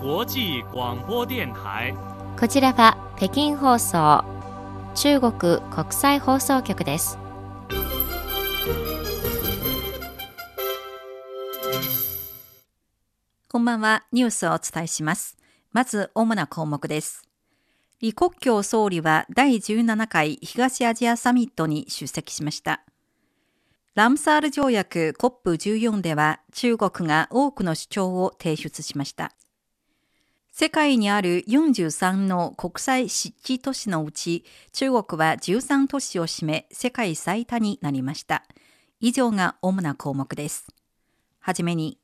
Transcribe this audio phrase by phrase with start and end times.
[0.00, 1.92] 際广播電台
[2.38, 4.24] こちらは北京放送
[4.94, 7.18] 中国国際放送局です
[13.48, 15.36] こんばんは、ニュースをお伝えします。
[15.72, 17.26] まず、主な項目です。
[17.98, 22.84] 李克強総理は第17回東アジアサミットに出席しました。
[23.94, 29.32] ラムサール条約 COP14 では中国が多くの主張を提出しました。
[30.60, 38.42] 世界にある43の国際湿地都市のうち中国は13都市を占め世界最多になりました。
[38.98, 40.66] 以上が主な項目です。
[41.38, 41.96] はじめに、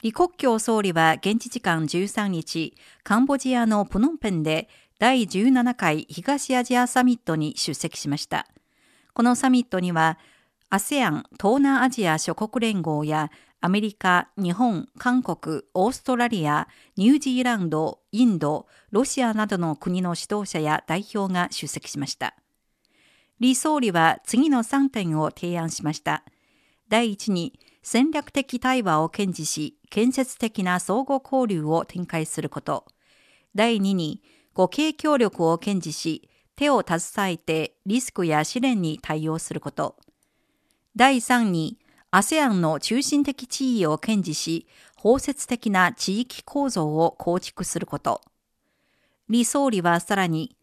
[0.00, 8.46] 李克強総理は現地時間13日、カンボジアのプノンペンで第17回東アジアサミットに出席しました。
[9.12, 10.18] このサミットには、
[10.70, 13.30] ASEAN 東南アジア諸国連合や
[13.60, 22.36] アメリカ、日本、韓国、オーストラリア、ニュージーランド、インド、ロシアなどの国の指導者や代表が出席しました。
[23.40, 26.22] 李総理は次の3点を提案しました。
[26.88, 32.86] 第一に、戦略的対話を堅持し、建設的な相互交流を展開すること。
[33.56, 34.22] 第二に、
[34.54, 39.96] 互恵協力を堅持し、手を携えてリスクや試練に対応すること。
[40.94, 41.78] 第三に、
[42.10, 48.22] ASEAN の中心的地位を堅持し、包摂的な地域構造を構築すること。
[49.28, 50.56] 李総理はさらに、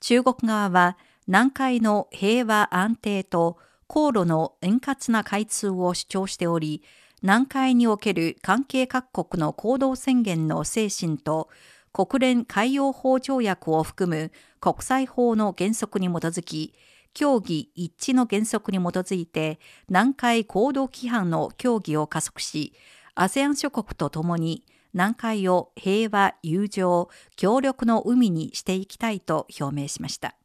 [0.00, 6.82] 中国側は南海の平和安定と航路の円滑な開通を主張しており、
[7.22, 11.50] 南海における関係各国の行動宣言の精神と
[11.92, 16.72] 国連海洋法条約を含む国際法の原則に基づき、
[17.16, 22.74] 協議一致の原則に基づいて南海行動規範の協議を加速し、
[23.14, 30.36] ASEAN 諸国とともに南海を平和、友情、協力の海にしていきたいと表明しました。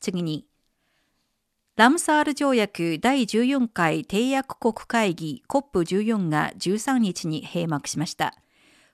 [0.00, 0.48] 次に、
[1.76, 8.34] ラムサール条約第14回締約国会議 COP14 が13日に閉幕しました。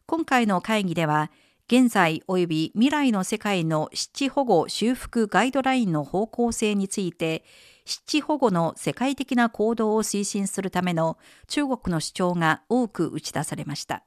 [0.05, 1.31] 今回の会議では、
[1.71, 7.45] 現在及び未来の世界の湿地保護修復ガイドラインの方向性について、
[7.85, 11.17] 湿地保護の世界的な行動を推進するための
[11.47, 14.03] 中国の主張が多く打ち出されました。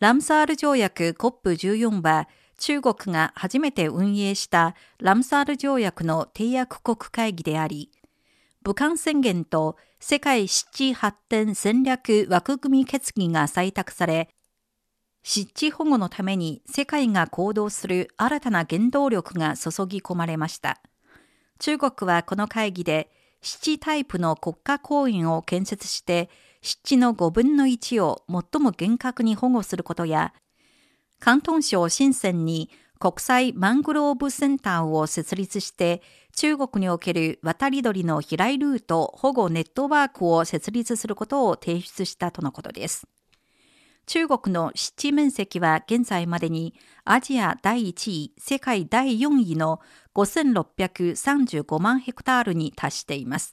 [0.00, 7.92] ラムサール条約 COP14 は、中国が初めて運営したラムサール条約の締約国会議であり、
[8.64, 14.28] 武漢宣言と世界湿地発展戦略枠組み決議が採択され、
[15.22, 20.80] 湿地保護のために世界が行動する新たな原動力が注ぎ込まれました。
[21.58, 23.10] 中国はこの会議で
[23.40, 26.28] 湿地タイプの国家公園を建設して
[26.60, 30.32] 湿地の5分の1を最も厳格に保護することや、
[31.20, 36.02] 広東省深センに国際マングローブセンターを設立して
[36.36, 43.06] 中国における渡り鳥の飛来ルート保護ネットワークを設立することを提出したとのことです。
[44.06, 46.74] 中国の湿地面積は現在までに
[47.04, 49.80] アジア第1位、世界第4位の
[50.14, 53.52] 5635万ヘクタールに達しています。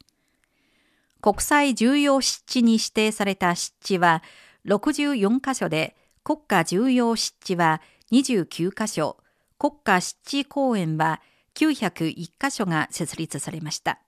[1.21, 4.23] 国際重要湿地に指定された湿地は
[4.65, 7.81] 64カ所で国家重要湿地は
[8.11, 9.17] 29カ所、
[9.57, 11.21] 国家湿地公園は
[11.55, 13.99] 901カ所が設立されました。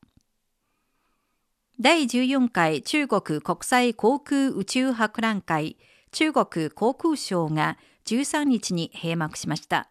[1.79, 5.77] 第14回中国国際航空宇宙博覧会
[6.11, 9.89] 中国航空ショーが13日に閉幕しました。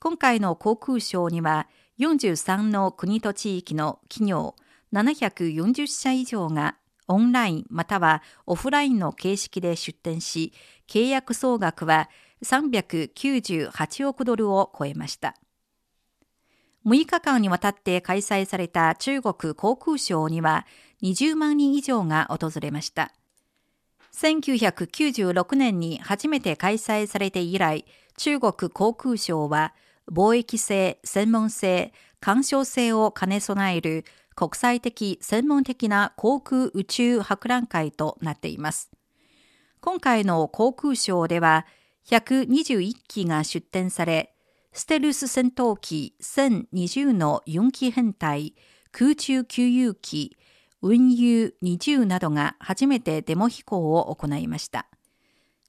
[0.00, 1.68] 今回の航空ショーには
[1.98, 4.56] 43の国と地域の企業
[4.92, 6.76] 740社以上が
[7.06, 10.52] オンラインまたはオフラインの形式で出展し、
[10.88, 12.08] 契約総額は
[12.44, 15.34] 398億ドルを超えました。
[16.86, 20.66] 6日間にわたって開催された中国航空ショーには
[21.02, 23.12] 20万人以上が訪れました。
[24.14, 27.84] 1996年に初めて開催されて以来、
[28.16, 29.74] 中国航空ショーは
[30.10, 34.04] 貿易性、専門性、干渉性を兼ね備える
[34.36, 38.90] 国際的専門的な航空宇宙博覧会となっています。
[39.80, 41.66] 今回の航空ショーでは
[42.06, 44.34] 121機が出展され、
[44.72, 48.54] ステルス戦闘機1020の4機編隊、
[48.92, 50.36] 空中給油機、
[50.86, 54.86] 運輸20などが初めてデモ飛行を行いました。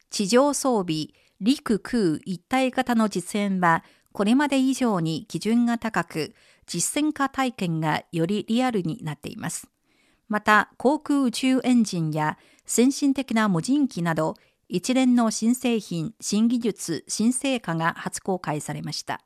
[0.09, 1.07] 地上装備、
[1.39, 6.35] 陸空一体型の実演はこれまで以上に基準が高く、
[6.67, 9.69] 実戦化体験がよりリアルになっています。
[10.27, 14.35] また、航空宇宙エンジンや先進的な無人機など、
[14.68, 19.21] 一連の新製品、新技術、新成果が初公開されました。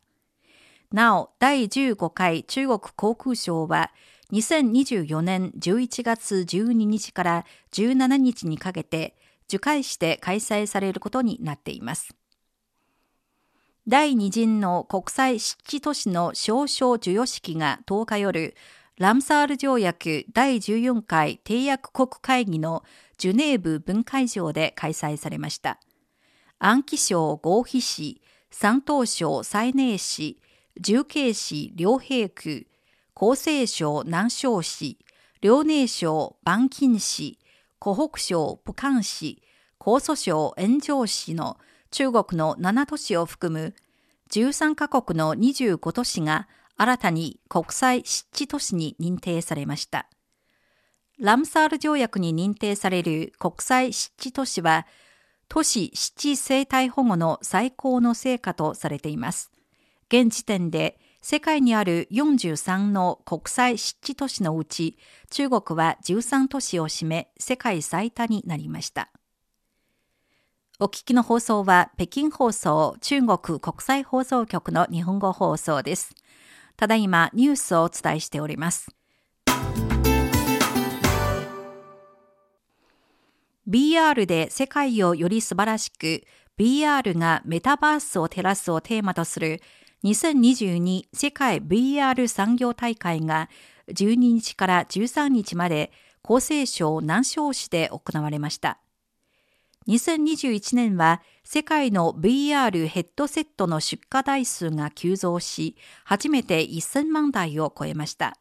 [0.92, 3.92] なお、第15回中国航空ショーは、
[4.32, 9.16] 2024年11月12日から17日にかけて、
[9.48, 12.16] 樹海市で開催されることになっています。
[13.88, 18.56] 第2陣の国際湿地都市の表彰授与式が10日夜、
[19.00, 22.84] ラムサール条約第14回締約国会議の
[23.18, 25.80] ジュネーブ分会場で開催されました。
[26.60, 28.22] 安徽省合肥市、
[28.52, 30.40] 山東省西寧市、
[30.80, 32.68] 重慶市両平区、
[33.20, 34.98] 厚生省南昌市、
[35.42, 37.38] 遼寧省板金市、
[37.78, 39.44] 湖北省武漢市、
[39.78, 41.58] 江蘇省塩城市の
[41.92, 43.76] 中国の7都市を含む
[44.30, 50.08] 13カ国の25都市が新たに国際湿地都市に認定されました。
[51.20, 54.88] ラムサール条約に認定される国際湿地都市は、
[55.50, 59.52] 都市湿地生態保護の最高の成果とされています。
[60.08, 64.98] 現時点で世界にある43の国際湿地都市のうち、
[65.30, 69.12] 中国は13都市を占め、世界最多になりました。
[70.80, 76.16] お聞きの放送は北京放送中国国際放送局の日本語放送です。
[76.78, 78.88] ただいまニュースをお伝えしております。
[83.68, 86.24] BR で世界をより素晴らしく
[86.58, 89.62] BR がメタバースを照らすをテーマとする
[90.04, 93.50] 2022世界 VR 産業大会が
[93.90, 95.92] 12日から13日まで
[96.24, 98.80] 厚生省南昌市で行われました。
[99.90, 105.76] 2021年は世界の VR ヘッドセットの出荷台数が急増し、
[106.06, 108.38] 初めて1000万台を超えました。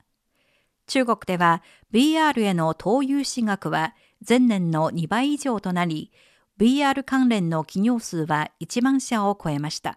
[0.87, 1.63] 中国では
[1.93, 3.95] VR への投融資額は
[4.27, 6.13] 前年の2倍以上となり、
[6.61, 9.97] VR 関連の企業数は1万社を超えました。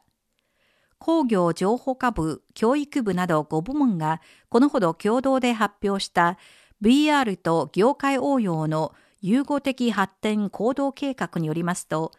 [1.01, 6.37] 工業情報科部、教育部など5部門がこのほど共同で発表した
[6.83, 12.11] VR と業界応用の融合的発展行動計画によりますと、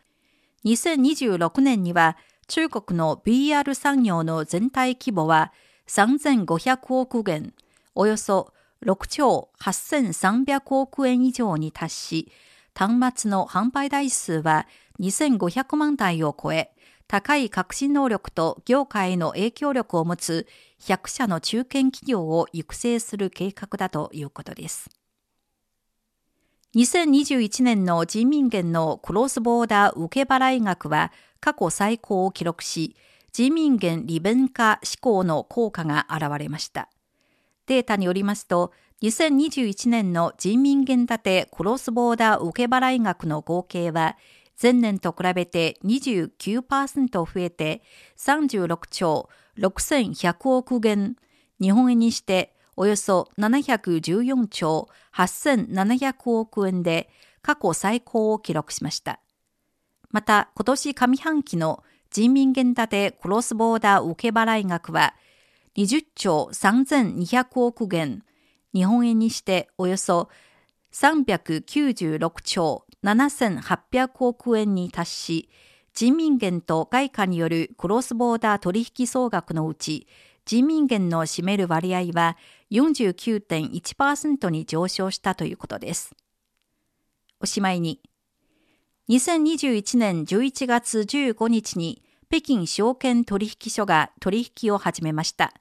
[0.64, 2.16] 2026年には
[2.48, 5.52] 中国の BR 産業の全体規模は
[5.86, 7.52] 3500億元、
[7.94, 8.52] およそ
[8.84, 12.32] 6兆8300億円以上に達し、
[12.74, 14.66] 端末の販売台数は
[14.98, 16.71] 2500万台を超え、
[17.12, 20.46] 高い革新能力と業界への影響力を持つ
[20.80, 24.88] 100社の中堅企業を育成する計画だということです。
[26.74, 32.96] 2021年の人民元のクロスボーダー受け払い額は過去最高を記録し、
[33.30, 36.88] 人民元利便化志向の効果が現れました。
[37.66, 38.72] データによりますと、
[39.02, 44.16] 2021年の人民元建てクロスボーダー受け払い額の合計は、
[44.62, 47.82] 前年と比べて29%増えて
[48.16, 49.28] 36兆
[49.58, 51.16] 6100億元、
[51.60, 57.10] 日本円にしておよそ714兆8700億円で
[57.42, 59.18] 過去最高を記録しました。
[60.10, 65.14] また、今年上半期の人民元建てクロスボーダー受け払い額は
[65.76, 68.22] 20兆3200億元、
[68.72, 70.28] 日本円にしておよそ
[70.92, 75.50] 396兆7800億円に達し、
[75.94, 80.06] 人民元と外貨によるクロスボーダー取引総額のうち、
[80.44, 82.36] 人民元の占める割合は
[82.70, 86.14] 49.1%に上昇したということです。
[87.40, 88.00] おしまいに、
[89.08, 95.52] 2021年11月15日に北京証券取引所が取引を始めました。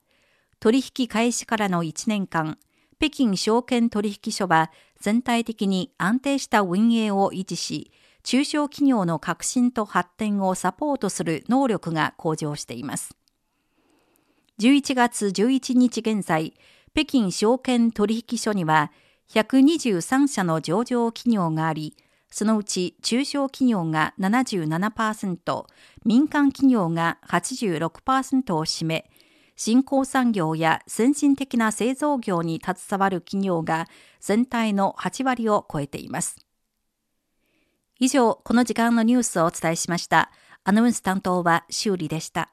[0.59, 2.57] 取引開始からの1年間、
[2.99, 4.71] 北京証券取引所は
[5.01, 7.91] 全体的に安定した運営を維持し、
[8.23, 13.17] 中小企業の革新と発展をサポートする能力が向上しています。
[14.59, 16.53] 11月11日現在、
[16.93, 18.91] 北京証券取引所には
[19.29, 21.97] 123社の上場企業があり、
[22.29, 25.65] そのうち中小企業が77%、
[26.05, 29.09] 民間企業が86%を占め、
[29.63, 33.87] 新興産業や先進的な製造業に携わる企業が
[34.19, 36.43] 全体の8割を超えています。
[37.99, 40.31] 以上、この時間のニュースをお伝えしました。
[40.63, 42.51] アナウンス担当は修理でした。